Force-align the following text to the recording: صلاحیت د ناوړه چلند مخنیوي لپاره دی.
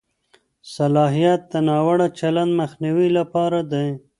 صلاحیت 0.75 1.41
د 1.51 1.53
ناوړه 1.67 2.07
چلند 2.19 2.51
مخنیوي 2.61 3.07
لپاره 3.17 3.59
دی. 3.71 3.87